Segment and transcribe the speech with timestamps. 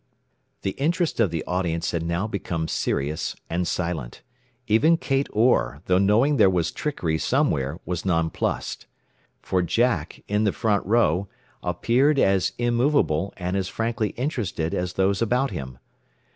[0.63, 4.23] The interest of the audience had now become serious and silent.
[4.65, 8.87] Even Kate Orr, though knowing there was trickery somewhere, was nonplussed.
[9.43, 11.29] For Jack, in the front row,
[11.61, 15.77] appeared as immovable, and as frankly interested as those about him.